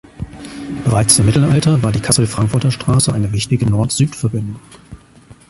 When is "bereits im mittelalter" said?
0.83-1.83